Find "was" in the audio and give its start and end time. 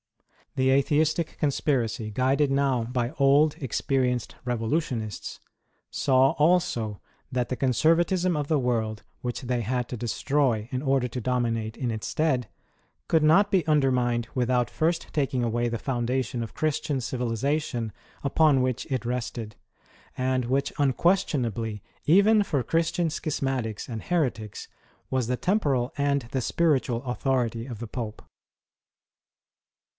25.11-25.27